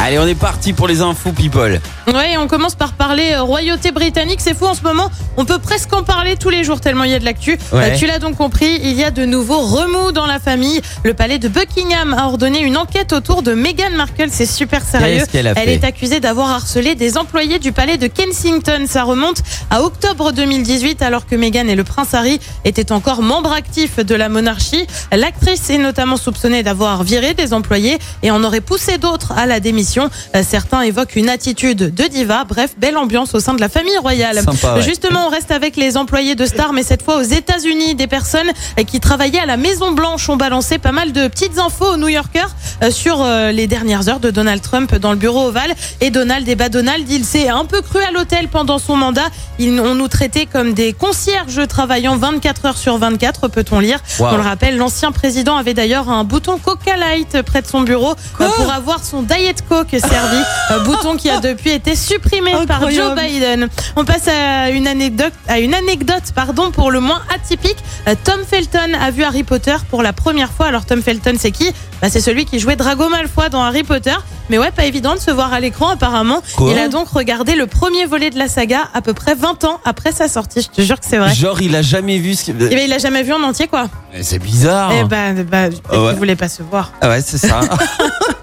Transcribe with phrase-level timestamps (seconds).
[0.00, 1.80] Allez, on est parti pour les infos people.
[2.06, 4.38] Ouais, on commence par parler euh, royauté britannique.
[4.40, 5.10] C'est fou en ce moment.
[5.36, 7.58] On peut presque en parler tous les jours tellement il y a de l'actu.
[7.72, 7.92] Ouais.
[7.92, 10.80] Euh, tu l'as donc compris, il y a de nouveaux remous dans la famille.
[11.02, 14.28] Le palais de Buckingham a ordonné une enquête autour de Meghan Markle.
[14.30, 15.22] C'est super sérieux.
[15.22, 18.86] A Elle fait est accusée d'avoir harcelé des employés du palais de Kensington.
[18.88, 23.52] Ça remonte à octobre 2018 alors que Meghan et le prince Harry étaient encore membres
[23.52, 24.86] actifs de la monarchie.
[25.12, 29.58] L'actrice est notamment soupçonnée d'avoir viré des employés et en aurait poussé d'autres à la
[29.58, 29.87] démission.
[29.96, 32.44] Euh, Certains évoquent une attitude de diva.
[32.44, 34.40] Bref, belle ambiance au sein de la famille royale.
[34.42, 34.82] Sympa, ouais.
[34.82, 37.94] Justement, on reste avec les employés de Star, mais cette fois aux États-Unis.
[37.94, 41.58] Des personnes euh, qui travaillaient à la Maison Blanche ont balancé pas mal de petites
[41.58, 42.50] infos aux New Yorkers
[42.90, 45.74] sur euh, les dernières heures de Donald Trump dans le bureau ovale.
[46.00, 49.28] Et Donald, et bah Donald, il s'est un peu cru à l'hôtel pendant son mandat.
[49.58, 53.98] Ils ont nous traités comme des concierges travaillant 24 heures sur 24, peut-on lire.
[54.18, 54.28] Wow.
[54.32, 58.14] On le rappelle, l'ancien président avait d'ailleurs un bouton Coca Light près de son bureau
[58.40, 60.38] euh, pour avoir son Diet Coke servi.
[60.70, 63.68] Euh, bouton qui a depuis été supprimé par Joe Biden.
[63.96, 67.78] On passe à une anecdote, à une anecdote pardon, pour le moins atypique.
[68.06, 70.66] Euh, Tom Felton a vu Harry Potter pour la première fois.
[70.66, 71.70] Alors Tom Felton, c'est qui?
[72.02, 74.14] Bah, C'est celui qui jouait Drago Malfoy dans Harry Potter.
[74.50, 76.40] Mais ouais, pas évident de se voir à l'écran apparemment.
[76.56, 79.64] Quoi Il a donc regardé le premier volet de la saga à peu près 20
[79.64, 80.62] ans après sa sortie.
[80.62, 81.34] Je te jure que c'est vrai.
[81.34, 82.52] Genre, il a jamais vu ce que.
[82.52, 83.88] Eh ben, il l'a jamais vu en entier quoi.
[84.14, 84.90] Mais C'est bizarre.
[84.92, 86.08] Eh ben, bah, peut-être Ah ouais.
[86.10, 86.92] qu'il voulait pas se voir.
[87.00, 87.60] Ah ouais, c'est ça.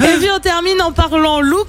[0.00, 1.68] Et puis on termine en parlant look,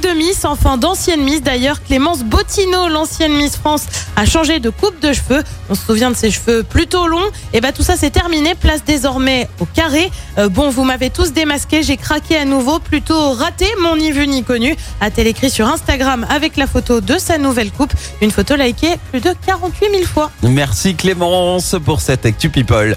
[0.00, 1.82] de Miss, enfin d'ancienne Miss d'ailleurs.
[1.82, 3.84] Clémence Bottineau, l'ancienne Miss France,
[4.16, 5.42] a changé de coupe de cheveux.
[5.68, 7.30] On se souvient de ses cheveux plutôt longs.
[7.52, 8.54] Et bah tout ça c'est terminé.
[8.54, 10.10] Place désormais au carré.
[10.38, 12.78] Euh, bon, vous m'avez tous démasqué, j'ai craqué à nouveau.
[12.78, 14.76] Plutôt raté, mon ni vu ni connu.
[15.00, 17.92] A-t-elle écrit sur Instagram avec la photo de sa nouvelle coupe.
[18.20, 20.30] Une photo likée plus de 48 000 fois.
[20.42, 22.96] Merci Clémence pour cette Actu People.